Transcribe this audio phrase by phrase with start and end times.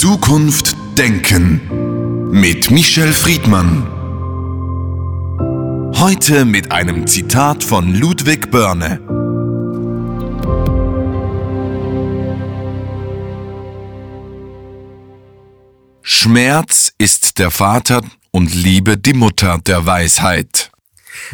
[0.00, 3.82] Zukunft denken mit Michel Friedmann.
[5.98, 9.00] Heute mit einem Zitat von Ludwig Börne.
[16.02, 20.70] Schmerz ist der Vater und Liebe die Mutter der Weisheit.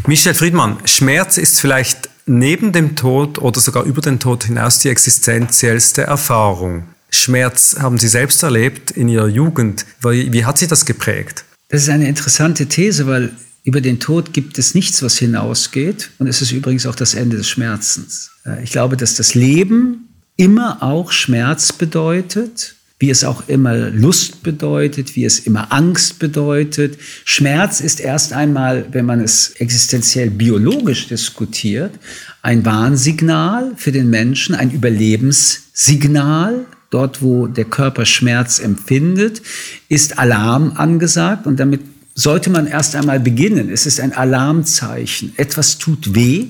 [0.07, 4.89] Michel Friedmann, Schmerz ist vielleicht neben dem Tod oder sogar über den Tod hinaus die
[4.89, 6.94] existenziellste Erfahrung.
[7.17, 9.87] Schmerz haben Sie selbst erlebt in Ihrer Jugend.
[10.03, 11.45] Wie, wie hat Sie das geprägt?
[11.69, 13.33] Das ist eine interessante These, weil
[13.63, 16.11] über den Tod gibt es nichts, was hinausgeht.
[16.19, 18.31] Und es ist übrigens auch das Ende des Schmerzens.
[18.45, 24.43] Äh, ich glaube, dass das Leben immer auch Schmerz bedeutet wie es auch immer Lust
[24.43, 26.97] bedeutet, wie es immer Angst bedeutet.
[27.25, 31.93] Schmerz ist erst einmal, wenn man es existenziell biologisch diskutiert,
[32.41, 36.65] ein Warnsignal für den Menschen, ein Überlebenssignal.
[36.95, 39.43] Dort, wo der Körper Schmerz empfindet,
[39.89, 41.81] ist Alarm angesagt und damit
[42.15, 43.69] sollte man erst einmal beginnen.
[43.69, 45.33] Es ist ein Alarmzeichen.
[45.37, 46.47] Etwas tut weh.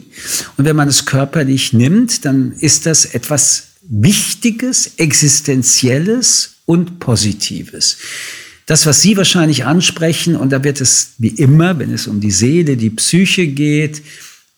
[0.59, 7.97] Und wenn man es körperlich nimmt, dann ist das etwas Wichtiges, Existenzielles und Positives.
[8.67, 12.31] Das, was Sie wahrscheinlich ansprechen, und da wird es wie immer, wenn es um die
[12.31, 14.03] Seele, die Psyche geht,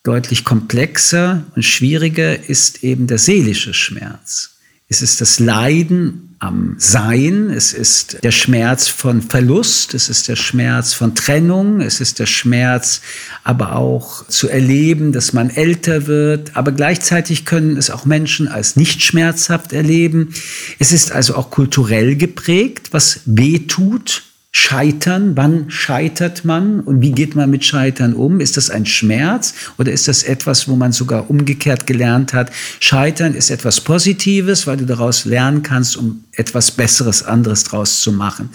[0.03, 4.56] deutlich komplexer und schwieriger, ist eben der seelische Schmerz.
[4.89, 10.37] Es ist das Leiden am Sein, es ist der Schmerz von Verlust, es ist der
[10.37, 13.01] Schmerz von Trennung, es ist der Schmerz
[13.43, 18.77] aber auch zu erleben, dass man älter wird, aber gleichzeitig können es auch Menschen als
[18.77, 20.35] nicht schmerzhaft erleben.
[20.79, 24.23] Es ist also auch kulturell geprägt, was weh tut,
[24.59, 28.41] Scheitern, wann scheitert man und wie geht man mit Scheitern um?
[28.41, 32.51] Ist das ein Schmerz oder ist das etwas, wo man sogar umgekehrt gelernt hat?
[32.81, 38.13] Scheitern ist etwas Positives, weil du daraus lernen kannst, um etwas Besseres, anderes draus zu
[38.13, 38.49] machen.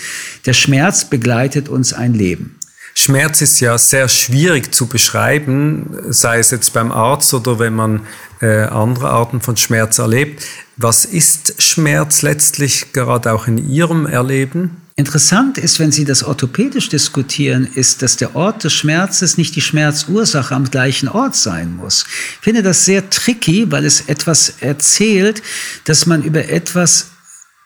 [0.47, 2.57] Der Schmerz begleitet uns ein Leben.
[2.95, 8.01] Schmerz ist ja sehr schwierig zu beschreiben, sei es jetzt beim Arzt oder wenn man
[8.41, 10.43] äh, andere Arten von Schmerz erlebt.
[10.77, 14.81] Was ist Schmerz letztlich gerade auch in Ihrem Erleben?
[15.01, 19.61] Interessant ist, wenn Sie das orthopädisch diskutieren, ist, dass der Ort des Schmerzes nicht die
[19.61, 22.05] Schmerzursache am gleichen Ort sein muss.
[22.35, 25.41] Ich finde das sehr tricky, weil es etwas erzählt,
[25.85, 27.07] dass man über etwas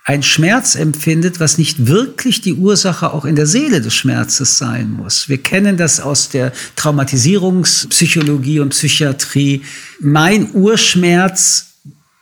[0.06, 4.92] ein Schmerz empfindet, was nicht wirklich die Ursache auch in der Seele des Schmerzes sein
[4.92, 5.28] muss.
[5.28, 9.62] Wir kennen das aus der Traumatisierungspsychologie und Psychiatrie.
[10.00, 11.66] Mein Urschmerz,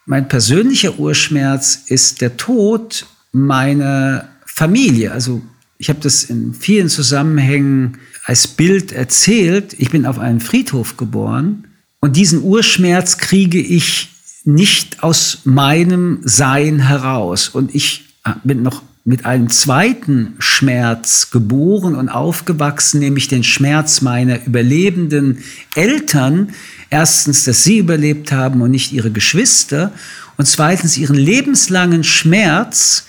[0.07, 5.11] mein persönlicher Urschmerz ist der Tod meiner Familie.
[5.11, 5.41] Also
[5.79, 9.75] ich habe das in vielen Zusammenhängen als Bild erzählt.
[9.79, 11.65] Ich bin auf einem Friedhof geboren
[11.99, 14.09] und diesen Urschmerz kriege ich
[14.43, 17.49] nicht aus meinem Sein heraus.
[17.49, 24.01] Und ich äh, bin noch mit einem zweiten Schmerz geboren und aufgewachsen, nämlich den Schmerz
[24.01, 25.39] meiner überlebenden
[25.75, 26.49] Eltern.
[26.89, 29.91] Erstens, dass sie überlebt haben und nicht ihre Geschwister.
[30.37, 33.05] Und zweitens ihren lebenslangen Schmerz,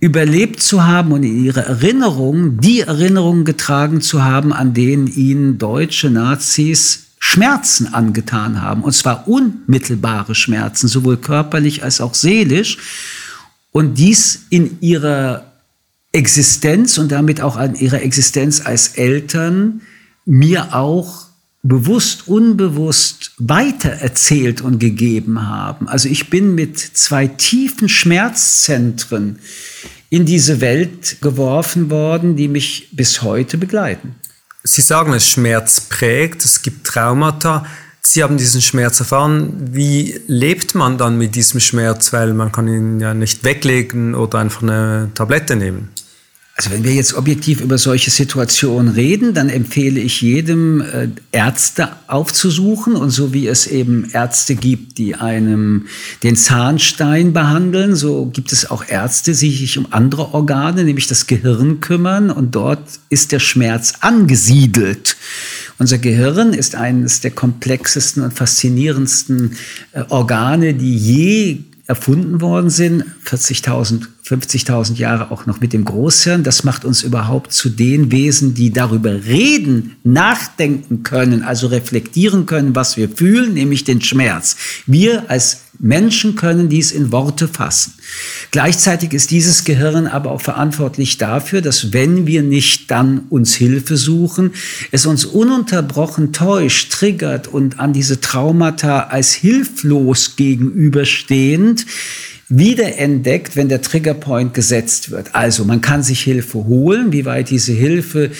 [0.00, 5.58] überlebt zu haben und in ihre Erinnerungen die Erinnerungen getragen zu haben, an denen ihnen
[5.58, 8.84] deutsche Nazis Schmerzen angetan haben.
[8.84, 12.78] Und zwar unmittelbare Schmerzen, sowohl körperlich als auch seelisch.
[13.72, 15.52] Und dies in ihrer
[16.12, 19.82] Existenz und damit auch an ihrer Existenz als Eltern
[20.24, 21.27] mir auch
[21.62, 25.88] bewusst, unbewusst weitererzählt und gegeben haben.
[25.88, 29.38] Also ich bin mit zwei tiefen Schmerzzentren
[30.10, 34.14] in diese Welt geworfen worden, die mich bis heute begleiten.
[34.64, 37.66] Sie sagen, es Schmerz prägt, es gibt Traumata.
[38.00, 39.52] Sie haben diesen Schmerz erfahren.
[39.72, 42.12] Wie lebt man dann mit diesem Schmerz?
[42.12, 45.90] Weil man kann ihn ja nicht weglegen oder einfach eine Tablette nehmen.
[46.58, 51.90] Also wenn wir jetzt objektiv über solche Situationen reden, dann empfehle ich jedem, äh, Ärzte
[52.08, 52.96] aufzusuchen.
[52.96, 55.86] Und so wie es eben Ärzte gibt, die einem
[56.24, 61.28] den Zahnstein behandeln, so gibt es auch Ärzte, die sich um andere Organe, nämlich das
[61.28, 62.28] Gehirn kümmern.
[62.28, 65.16] Und dort ist der Schmerz angesiedelt.
[65.78, 69.56] Unser Gehirn ist eines der komplexesten und faszinierendsten
[69.92, 71.58] äh, Organe, die je
[71.88, 76.44] erfunden worden sind, 40.000, 50.000 Jahre auch noch mit dem Großhirn.
[76.44, 82.76] Das macht uns überhaupt zu den Wesen, die darüber reden, nachdenken können, also reflektieren können,
[82.76, 84.56] was wir fühlen, nämlich den Schmerz.
[84.86, 87.94] Wir als Menschen können dies in Worte fassen.
[88.50, 93.96] Gleichzeitig ist dieses Gehirn aber auch verantwortlich dafür, dass wenn wir nicht dann uns Hilfe
[93.96, 94.52] suchen,
[94.90, 101.86] es uns ununterbrochen täuscht, triggert und an diese Traumata als hilflos gegenüberstehend
[102.48, 105.34] wiederentdeckt, wenn der Triggerpoint gesetzt wird.
[105.34, 108.30] Also man kann sich Hilfe holen, wie weit diese Hilfe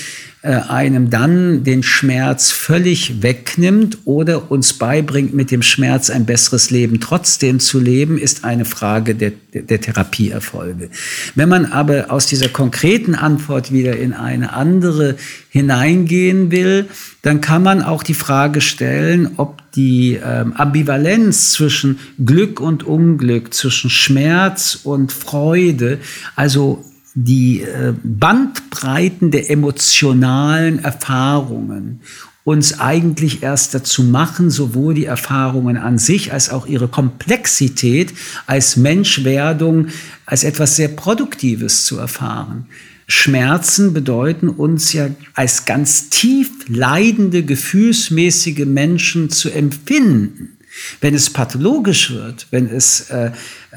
[0.41, 6.71] äh, einem dann den Schmerz völlig wegnimmt oder uns beibringt, mit dem Schmerz ein besseres
[6.71, 10.91] Leben trotzdem zu leben, ist eine Frage der, der Therapieerfolge.
[11.35, 15.17] Wenn man aber aus dieser konkreten Antwort wieder in eine andere
[15.51, 16.87] hineingehen will,
[17.23, 23.53] dann kann man auch die Frage stellen, ob die ähm, Ambivalenz zwischen Glück und Unglück,
[23.53, 25.99] zwischen Schmerz und Freude,
[26.37, 26.85] also
[27.25, 32.01] die äh, Bandbreiten der emotionalen Erfahrungen
[32.45, 38.15] uns eigentlich erst dazu machen, sowohl die Erfahrungen an sich als auch ihre Komplexität
[38.47, 39.89] als Menschwerdung
[40.27, 42.67] als etwas sehr Produktives zu erfahren.
[43.09, 50.58] Schmerzen bedeuten uns ja als ganz tief leidende, gefühlsmäßige Menschen zu empfinden.
[51.01, 53.33] Wenn es pathologisch wird, wenn es äh,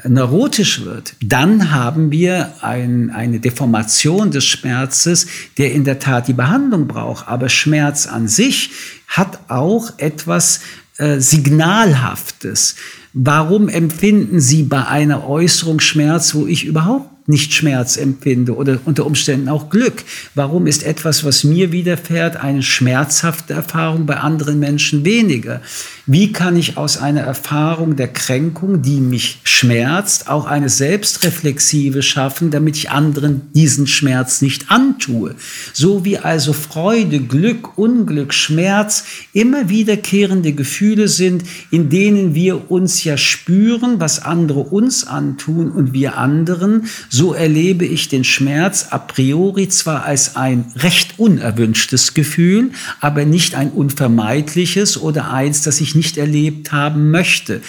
[0.06, 5.26] neurotisch wird, dann haben wir ein, eine Deformation des Schmerzes,
[5.58, 7.28] der in der Tat die Behandlung braucht.
[7.28, 8.70] Aber Schmerz an sich
[9.08, 10.60] hat auch etwas
[10.98, 12.76] äh, Signalhaftes.
[13.12, 19.06] Warum empfinden Sie bei einer Äußerung Schmerz, wo ich überhaupt nicht Schmerz empfinde oder unter
[19.06, 20.04] Umständen auch Glück?
[20.34, 25.60] Warum ist etwas, was mir widerfährt, eine schmerzhafte Erfahrung, bei anderen Menschen weniger?
[26.06, 32.50] Wie kann ich aus einer Erfahrung der Kränkung, die mich schmerzt, auch eine selbstreflexive schaffen,
[32.50, 35.36] damit ich anderen diesen Schmerz nicht antue?
[35.72, 43.04] So wie also Freude, Glück, Unglück, Schmerz immer wiederkehrende Gefühle sind, in denen wir uns
[43.04, 48.96] ja spüren, was andere uns antun und wir anderen, so erlebe ich den Schmerz a
[48.96, 52.70] priori zwar als ein recht unerwünschtes Gefühl,
[53.00, 57.60] aber nicht ein unvermeidliches oder eins, das ich nicht erlebt haben möchte.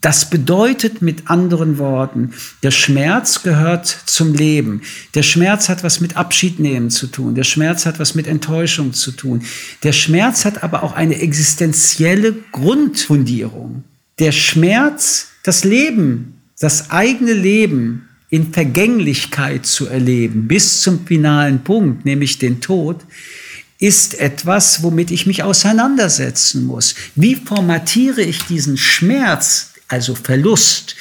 [0.00, 2.32] Das bedeutet mit anderen Worten,
[2.62, 4.80] der Schmerz gehört zum Leben.
[5.14, 7.34] Der Schmerz hat was mit Abschied nehmen zu tun.
[7.34, 9.42] Der Schmerz hat was mit Enttäuschung zu tun.
[9.82, 13.84] Der Schmerz hat aber auch eine existenzielle Grundfundierung.
[14.18, 22.06] Der Schmerz, das Leben, das eigene Leben in Vergänglichkeit zu erleben, bis zum finalen Punkt,
[22.06, 23.00] nämlich den Tod,
[23.78, 26.94] ist etwas, womit ich mich auseinandersetzen muss.
[27.14, 30.96] Wie formatiere ich diesen Schmerz, also Verlust,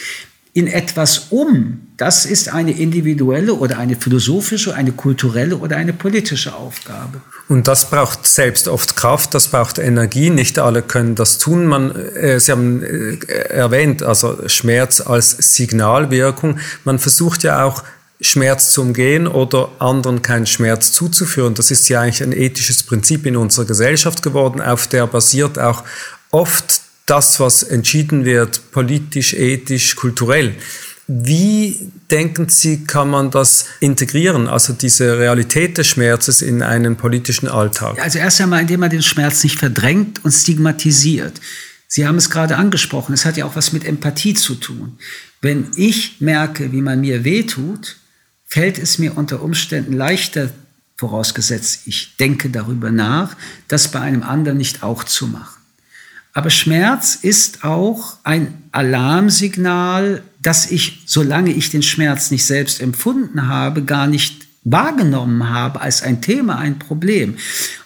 [0.53, 1.87] in etwas um?
[1.97, 7.21] Das ist eine individuelle oder eine philosophische, eine kulturelle oder eine politische Aufgabe.
[7.47, 10.29] Und das braucht selbst oft Kraft, das braucht Energie.
[10.29, 11.67] Nicht alle können das tun.
[11.67, 13.17] Man, äh, Sie haben äh,
[13.49, 16.59] erwähnt, also Schmerz als Signalwirkung.
[16.85, 17.83] Man versucht ja auch
[18.19, 21.55] Schmerz zu umgehen oder anderen keinen Schmerz zuzuführen.
[21.55, 25.83] Das ist ja eigentlich ein ethisches Prinzip in unserer Gesellschaft geworden, auf der basiert auch
[26.29, 30.55] oft das, was entschieden wird, politisch, ethisch, kulturell.
[31.07, 37.49] Wie denken Sie, kann man das integrieren, also diese Realität des Schmerzes in einen politischen
[37.49, 38.01] Alltag?
[38.01, 41.41] Also erst einmal, indem man den Schmerz nicht verdrängt und stigmatisiert.
[41.87, 44.97] Sie haben es gerade angesprochen, es hat ja auch was mit Empathie zu tun.
[45.41, 47.97] Wenn ich merke, wie man mir wehtut,
[48.45, 50.49] fällt es mir unter Umständen leichter,
[50.95, 53.35] vorausgesetzt ich denke darüber nach,
[53.67, 55.60] das bei einem anderen nicht auch zu machen.
[56.33, 63.47] Aber Schmerz ist auch ein Alarmsignal, dass ich, solange ich den Schmerz nicht selbst empfunden
[63.47, 67.35] habe, gar nicht wahrgenommen habe als ein Thema, ein Problem.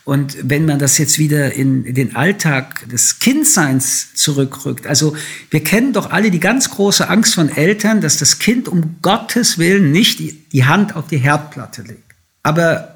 [0.03, 5.15] Und wenn man das jetzt wieder in den Alltag des Kindseins zurückrückt, also
[5.49, 9.57] wir kennen doch alle die ganz große Angst von Eltern, dass das Kind um Gottes
[9.57, 10.19] Willen nicht
[10.51, 12.03] die Hand auf die Herdplatte legt.
[12.43, 12.94] Aber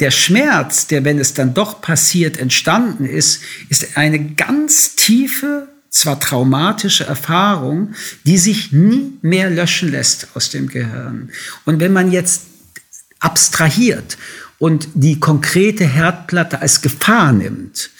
[0.00, 6.18] der Schmerz, der, wenn es dann doch passiert, entstanden ist, ist eine ganz tiefe, zwar
[6.18, 11.30] traumatische Erfahrung, die sich nie mehr löschen lässt aus dem Gehirn.
[11.64, 12.42] Und wenn man jetzt
[13.20, 14.18] abstrahiert
[14.58, 17.90] und die konkrete Herdplatte als Gefahr nimmt,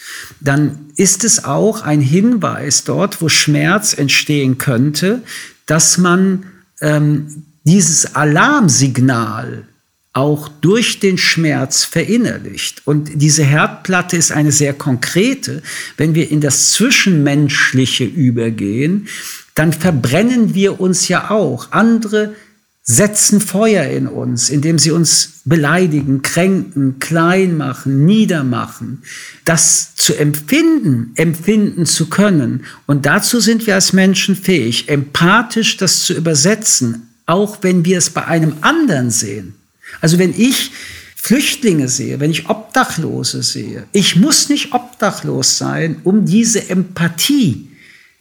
[0.41, 5.21] dann ist es auch ein Hinweis dort, wo Schmerz entstehen könnte,
[5.65, 6.45] dass man
[6.81, 9.67] ähm, dieses Alarmsignal
[10.15, 12.81] auch durch den Schmerz verinnerlicht.
[12.85, 15.61] Und diese Herdplatte ist eine sehr konkrete.
[15.97, 19.09] Wenn wir in das Zwischenmenschliche übergehen,
[19.55, 21.73] dann verbrennen wir uns ja auch.
[21.73, 22.33] Andere
[22.81, 29.01] setzen Feuer in uns, indem sie uns beleidigen, kränken, klein machen, niedermachen.
[29.43, 32.63] Das zu empfinden, empfinden zu können.
[32.85, 38.11] Und dazu sind wir als Menschen fähig, empathisch das zu übersetzen, auch wenn wir es
[38.11, 39.54] bei einem anderen sehen.
[40.01, 40.71] Also wenn ich
[41.15, 47.69] Flüchtlinge sehe, wenn ich Obdachlose sehe, ich muss nicht obdachlos sein, um diese Empathie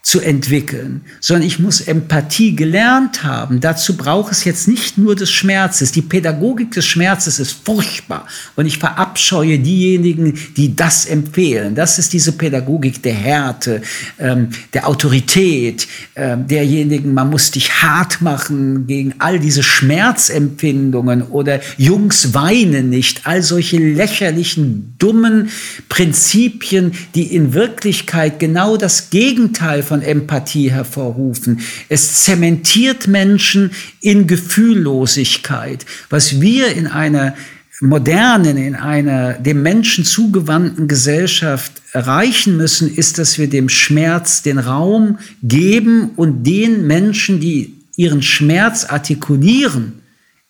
[0.04, 3.60] zu entwickeln, sondern ich muss Empathie gelernt haben.
[3.60, 5.92] Dazu braucht es jetzt nicht nur des Schmerzes.
[5.92, 11.74] Die Pädagogik des Schmerzes ist furchtbar und ich verabscheue diejenigen, die das empfehlen.
[11.74, 13.80] Das ist diese Pädagogik der Härte,
[14.18, 21.60] ähm, der Autorität, ähm, derjenigen, man muss dich hart machen gegen all diese Schmerzempfindungen oder
[21.78, 25.48] Jungs weinen nicht, all solche lächerlichen, dummen
[25.88, 31.60] Prinzipien, die in Wirklichkeit genau das Gegenteil von von Empathie hervorrufen.
[31.88, 33.70] Es zementiert Menschen
[34.00, 35.86] in Gefühllosigkeit.
[36.10, 37.36] Was wir in einer
[37.80, 44.58] modernen, in einer dem Menschen zugewandten Gesellschaft erreichen müssen, ist, dass wir dem Schmerz den
[44.58, 50.00] Raum geben und den Menschen, die ihren Schmerz artikulieren,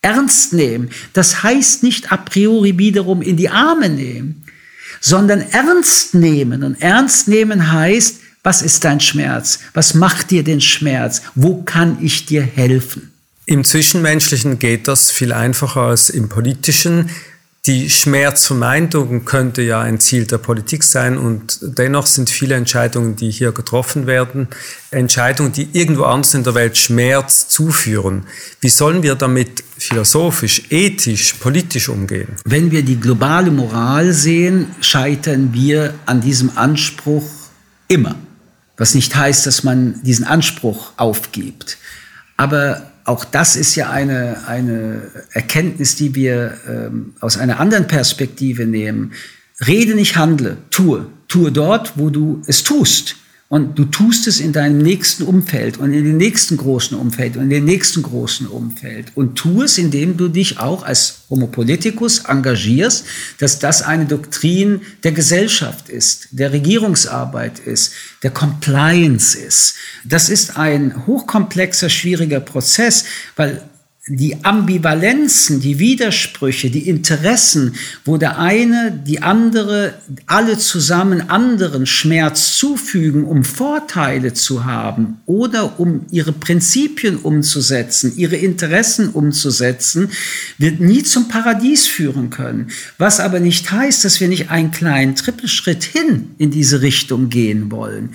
[0.01, 0.89] ernst nehmen.
[1.13, 4.47] Das heißt nicht a priori wiederum in die Arme nehmen,
[5.03, 6.63] sondern ernst nehmen.
[6.63, 9.59] Und ernst nehmen heißt, was ist dein Schmerz?
[9.73, 11.23] Was macht dir den Schmerz?
[11.35, 13.11] Wo kann ich dir helfen?
[13.47, 17.11] Im Zwischenmenschlichen geht das viel einfacher als im Politischen.
[17.67, 23.31] Die Schmerzvermeidung könnte ja ein Ziel der Politik sein und dennoch sind viele Entscheidungen, die
[23.31, 24.49] hier getroffen werden,
[24.91, 28.25] Entscheidungen, die irgendwo anders in der Welt Schmerz zuführen.
[28.61, 32.29] Wie sollen wir damit philosophisch, ethisch, politisch umgehen?
[32.45, 37.25] Wenn wir die globale Moral sehen, scheitern wir an diesem Anspruch
[37.89, 38.17] immer.
[38.76, 41.78] Was nicht heißt, dass man diesen Anspruch aufgibt.
[42.37, 45.02] Aber auch das ist ja eine, eine
[45.33, 49.12] Erkenntnis, die wir ähm, aus einer anderen Perspektive nehmen.
[49.66, 51.07] Rede nicht, handle, tue.
[51.28, 53.16] Tue dort, wo du es tust.
[53.55, 57.45] Und du tust es in deinem nächsten Umfeld und in dem nächsten großen Umfeld und
[57.45, 59.13] in dem nächsten großen Umfeld.
[59.15, 63.05] Und tu es, indem du dich auch als Homo politicus engagierst,
[63.39, 67.93] dass das eine Doktrin der Gesellschaft ist, der Regierungsarbeit ist,
[68.25, 69.77] der Compliance ist.
[70.03, 73.05] Das ist ein hochkomplexer, schwieriger Prozess,
[73.37, 73.63] weil
[74.07, 79.95] die Ambivalenzen, die Widersprüche, die Interessen, wo der eine, die andere,
[80.27, 88.37] alle zusammen anderen Schmerz zufügen, um Vorteile zu haben oder um ihre Prinzipien umzusetzen, ihre
[88.37, 90.11] Interessen umzusetzen,
[90.59, 92.69] wird nie zum Paradies führen können.
[92.99, 97.71] Was aber nicht heißt, dass wir nicht einen kleinen Trippelschritt hin in diese Richtung gehen
[97.71, 98.11] wollen.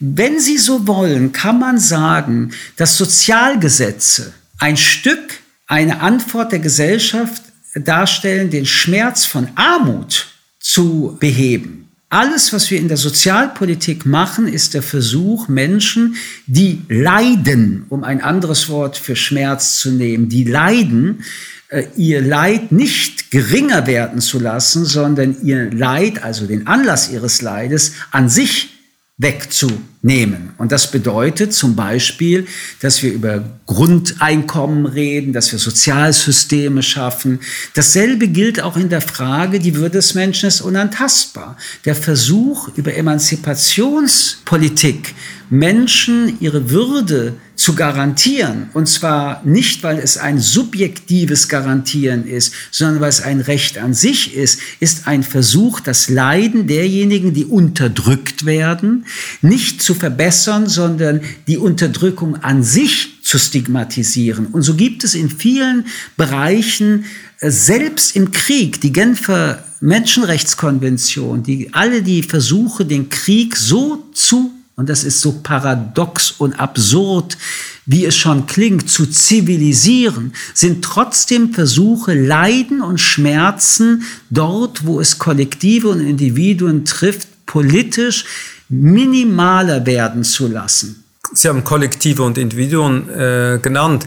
[0.00, 4.32] Wenn Sie so wollen, kann man sagen, dass Sozialgesetze
[4.64, 7.42] ein Stück eine Antwort der Gesellschaft
[7.74, 10.28] darstellen, den Schmerz von Armut
[10.58, 11.90] zu beheben.
[12.08, 16.16] Alles, was wir in der Sozialpolitik machen, ist der Versuch, Menschen,
[16.46, 21.24] die leiden, um ein anderes Wort für Schmerz zu nehmen, die leiden,
[21.68, 27.42] äh, ihr Leid nicht geringer werden zu lassen, sondern ihr Leid, also den Anlass ihres
[27.42, 28.73] Leides, an sich
[29.16, 30.50] wegzunehmen.
[30.58, 32.48] Und das bedeutet zum Beispiel,
[32.80, 37.38] dass wir über Grundeinkommen reden, dass wir Sozialsysteme schaffen.
[37.74, 41.56] Dasselbe gilt auch in der Frage, die Würde des Menschen ist unantastbar.
[41.84, 45.14] Der Versuch über Emanzipationspolitik
[45.58, 48.70] Menschen ihre Würde zu garantieren.
[48.74, 53.94] Und zwar nicht, weil es ein subjektives Garantieren ist, sondern weil es ein Recht an
[53.94, 59.06] sich ist, ist ein Versuch, das Leiden derjenigen, die unterdrückt werden,
[59.42, 64.46] nicht zu verbessern, sondern die Unterdrückung an sich zu stigmatisieren.
[64.46, 67.04] Und so gibt es in vielen Bereichen,
[67.38, 74.53] äh, selbst im Krieg, die Genfer Menschenrechtskonvention, die alle die Versuche, den Krieg so zu
[74.76, 77.38] und das ist so paradox und absurd,
[77.86, 85.18] wie es schon klingt, zu zivilisieren, sind trotzdem Versuche, Leiden und Schmerzen dort, wo es
[85.18, 88.24] Kollektive und Individuen trifft, politisch
[88.68, 91.03] minimaler werden zu lassen.
[91.32, 94.04] Sie haben Kollektive und Individuen äh, genannt.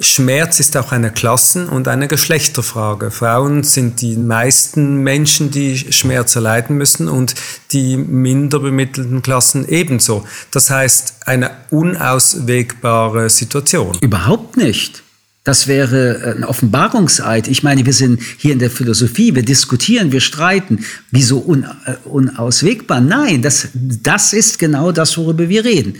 [0.00, 3.10] Schmerz ist auch eine Klassen- und eine Geschlechterfrage.
[3.10, 7.34] Frauen sind die meisten Menschen, die Schmerz erleiden müssen und
[7.72, 10.26] die minder bemittelten Klassen ebenso.
[10.50, 13.96] Das heißt, eine unauswegbare Situation.
[14.00, 15.02] Überhaupt nicht.
[15.44, 17.46] Das wäre ein Offenbarungseid.
[17.46, 20.84] Ich meine, wir sind hier in der Philosophie, wir diskutieren, wir streiten.
[21.12, 23.00] Wieso äh, unauswegbar?
[23.00, 25.98] Nein, das, das ist genau das, worüber wir reden.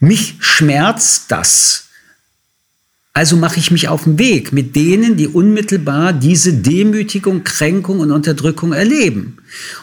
[0.00, 1.88] Mich schmerzt das.
[3.12, 8.12] Also mache ich mich auf den Weg mit denen, die unmittelbar diese Demütigung, Kränkung und
[8.12, 9.37] Unterdrückung erleben.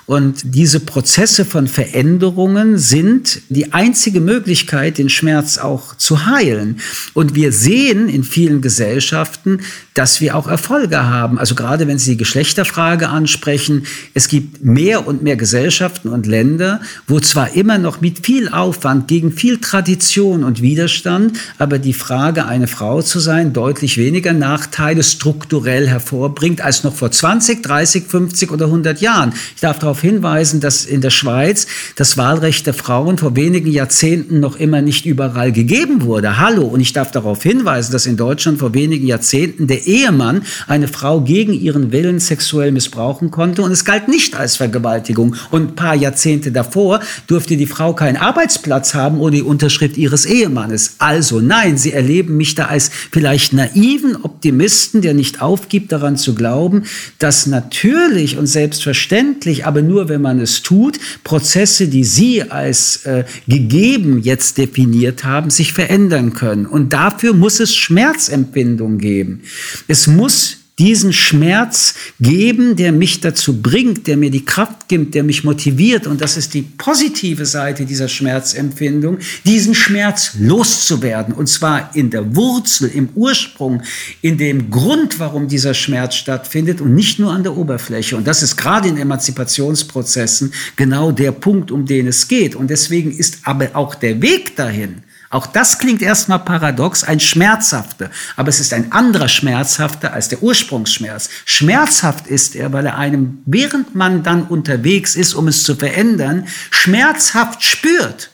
[0.06, 6.80] Und diese Prozesse von Veränderungen sind die einzige Möglichkeit, den Schmerz auch zu heilen.
[7.14, 9.60] Und wir sehen in vielen Gesellschaften,
[9.94, 11.40] dass wir auch Erfolge haben.
[11.40, 16.82] Also gerade wenn Sie die Geschlechterfrage ansprechen, es gibt mehr und mehr Gesellschaften und Länder,
[17.08, 22.46] wo zwar immer noch mit viel Aufwand gegen viel Tradition und Widerstand, aber die Frage,
[22.46, 28.52] eine Frau zu sein, deutlich weniger Nachteile strukturell hervorbringt als noch vor 20, 30, 50
[28.52, 29.34] oder 100 Jahren.
[29.56, 34.42] Ich darf darauf hinweisen, dass in der Schweiz das Wahlrecht der Frauen vor wenigen Jahrzehnten
[34.42, 36.38] noch immer nicht überall gegeben wurde.
[36.38, 36.64] Hallo.
[36.64, 41.22] Und ich darf darauf hinweisen, dass in Deutschland vor wenigen Jahrzehnten der Ehemann eine Frau
[41.22, 45.38] gegen ihren Willen sexuell missbrauchen konnte und es galt nicht als Vergewaltigung.
[45.52, 50.26] Und ein paar Jahrzehnte davor durfte die Frau keinen Arbeitsplatz haben ohne die Unterschrift ihres
[50.26, 50.96] Ehemannes.
[51.00, 56.36] Also nein, Sie erleben mich da als vielleicht naiven Optimisten, der nicht aufgibt, daran zu
[56.36, 56.84] glauben,
[57.20, 63.24] dass natürlich und selbstverständlich, aber nur wenn man es tut, Prozesse, die Sie als äh,
[63.48, 66.66] gegeben jetzt definiert haben, sich verändern können.
[66.66, 69.42] Und dafür muss es Schmerzempfindung geben.
[69.88, 75.24] Es muss diesen Schmerz geben, der mich dazu bringt, der mir die Kraft gibt, der
[75.24, 76.06] mich motiviert.
[76.06, 81.34] Und das ist die positive Seite dieser Schmerzempfindung, diesen Schmerz loszuwerden.
[81.34, 83.84] Und zwar in der Wurzel, im Ursprung,
[84.22, 88.18] in dem Grund, warum dieser Schmerz stattfindet und nicht nur an der Oberfläche.
[88.18, 92.54] Und das ist gerade in Emanzipationsprozessen genau der Punkt, um den es geht.
[92.54, 98.10] Und deswegen ist aber auch der Weg dahin, auch das klingt erstmal paradox, ein schmerzhafter,
[98.36, 101.30] aber es ist ein anderer schmerzhafter als der Ursprungsschmerz.
[101.46, 106.48] Schmerzhaft ist er, weil er einem, während man dann unterwegs ist, um es zu verändern,
[106.72, 108.30] schmerzhaft spürt,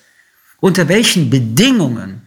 [0.60, 2.22] unter welchen Bedingungen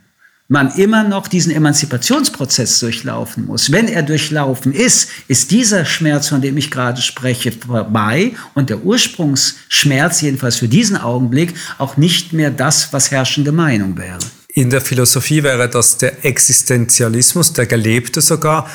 [0.49, 3.73] man immer noch diesen Emanzipationsprozess durchlaufen muss.
[3.73, 8.85] Wenn er durchlaufen ist, ist dieser Schmerz, von dem ich gerade spreche, vorbei und der
[8.85, 14.18] Ursprungsschmerz, jedenfalls für diesen Augenblick, auch nicht mehr das, was herrschende Meinung wäre.
[14.54, 18.70] In der Philosophie wäre das der Existenzialismus, der gelebte sogar.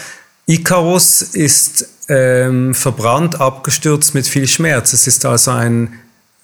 [0.45, 4.91] Icarus ist ähm, verbrannt, abgestürzt mit viel Schmerz.
[4.91, 5.93] Es ist also ein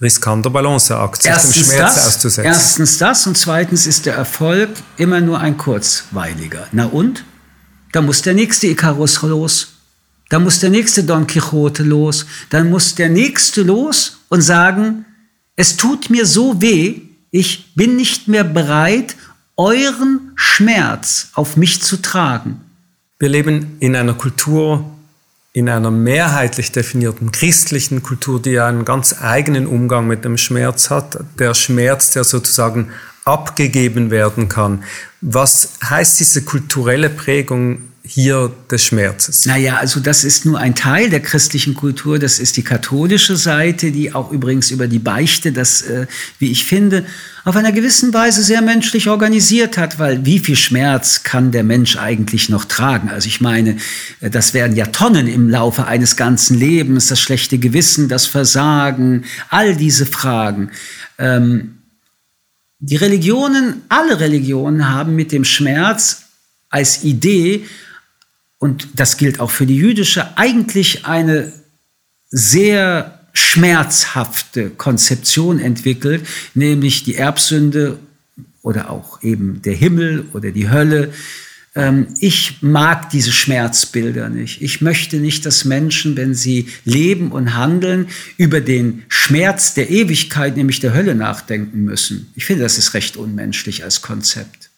[0.02, 2.46] riskanter Balanceakt, sich erstens dem Schmerz das, auszusetzen.
[2.46, 6.68] Erstens das und zweitens ist der Erfolg immer nur ein kurzweiliger.
[6.72, 7.26] Na und?
[7.92, 9.74] Da muss der nächste Icarus los.
[10.30, 12.26] Da muss der nächste Don Quixote los.
[12.50, 15.06] Dann muss der nächste los und sagen,
[15.58, 19.16] es tut mir so weh, ich bin nicht mehr bereit,
[19.58, 22.62] euren Schmerz auf mich zu tragen.
[23.20, 24.84] Wir leben in einer Kultur,
[25.54, 31.18] in einer mehrheitlich definierten christlichen Kultur, die einen ganz eigenen Umgang mit dem Schmerz hat.
[31.40, 32.92] Der Schmerz, der sozusagen
[33.24, 34.84] abgegeben werden kann.
[35.22, 39.46] Was heißt diese kulturelle Prägung hier des Schmerzes?
[39.46, 43.92] Naja, also das ist nur ein Teil der christlichen Kultur, das ist die katholische Seite,
[43.92, 46.08] die auch übrigens über die Beichte das, äh,
[46.40, 47.06] wie ich finde,
[47.44, 51.98] auf einer gewissen Weise sehr menschlich organisiert hat, weil wie viel Schmerz kann der Mensch
[51.98, 53.10] eigentlich noch tragen?
[53.10, 53.78] Also ich meine,
[54.22, 59.26] äh, das werden ja Tonnen im Laufe eines ganzen Lebens, das schlechte Gewissen, das Versagen,
[59.50, 60.72] all diese Fragen.
[61.18, 61.80] Ähm,
[62.80, 66.24] die Religionen, alle Religionen haben mit dem Schmerz
[66.70, 67.66] als Idee
[68.66, 71.54] und das gilt auch für die jüdische, eigentlich eine
[72.32, 76.26] sehr schmerzhafte Konzeption entwickelt,
[76.56, 78.00] nämlich die Erbsünde
[78.64, 81.14] oder auch eben der Himmel oder die Hölle.
[81.76, 84.64] Ähm, ich mag diese Schmerzbilder nicht.
[84.64, 90.58] Ich möchte nicht, dass Menschen, wenn sie leben und handeln, über den Schmerz der Ewigkeit,
[90.58, 92.32] nämlich der Hölle, nachdenken müssen.
[92.34, 94.72] Ich finde, das ist recht unmenschlich als Konzept.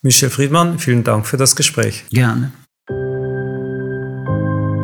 [0.00, 2.04] Michel Friedmann, vielen Dank für das Gespräch.
[2.10, 2.52] Gerne.